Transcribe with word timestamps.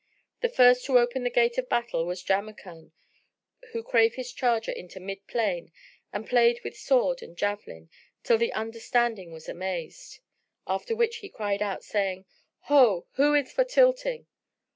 The 0.41 0.49
first 0.49 0.83
to 0.85 0.97
open 0.97 1.23
the 1.23 1.29
gate 1.29 1.59
of 1.59 1.69
battle 1.69 2.07
was 2.07 2.23
Jamrkan, 2.23 2.91
who 3.71 3.83
drave 3.83 4.15
his 4.15 4.33
charger 4.33 4.71
into 4.71 4.99
mid 4.99 5.27
plain 5.27 5.71
and 6.11 6.27
played 6.27 6.59
with 6.63 6.75
sword 6.75 7.21
and 7.21 7.37
javelin, 7.37 7.87
till 8.23 8.39
the 8.39 8.51
understanding 8.53 9.31
was 9.31 9.47
amazed; 9.47 10.17
after 10.65 10.95
which 10.95 11.17
he 11.17 11.29
cried 11.29 11.61
out, 11.61 11.83
saying, 11.83 12.25
"Ho! 12.61 13.05
who 13.11 13.35
is 13.35 13.51
for 13.53 13.63
tilting? 13.63 14.25